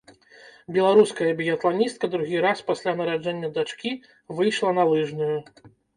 [0.77, 3.91] Беларуская біятланістка другі раз пасля нараджэння дачкі
[4.39, 5.35] выйшла на лыжную.